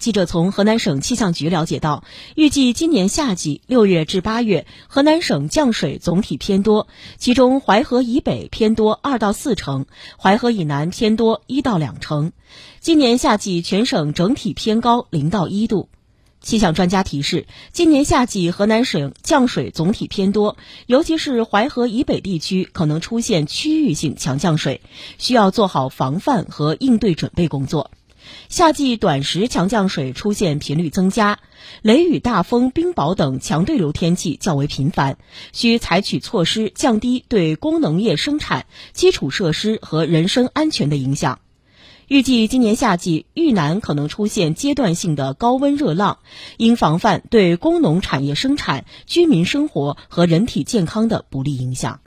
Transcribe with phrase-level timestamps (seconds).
[0.00, 2.04] 记者从河南省气象局了解到，
[2.34, 6.88] 预计今年夏季六月至八月，河南省降水总体偏多，
[7.18, 9.84] 其中淮河以北偏多二到四成，
[10.16, 12.32] 淮河以南偏多一到两成。
[12.80, 15.90] 今年夏季全省整体偏高零到一度。
[16.40, 20.56] 气象专家提示，今年夏季河南省降水总体偏多，
[20.86, 24.80] 尤其是淮河以北地区可能出现区域性强降水，
[25.18, 27.90] 需要做好防范和应对准备工作。
[28.48, 31.38] 夏季短时强降水出现频率增加，
[31.82, 35.18] 雷雨、大风、冰雹等强对流天气较为频繁，
[35.52, 41.40] 需采取措施降低对工农业生产、基础设施和人身安全的影响。
[42.06, 46.18] 预计今年夏季豫南可能出现阶段性的高温热浪，
[46.56, 51.98] 应防范对工农产业生产、居民生活和人体健康的不利影响。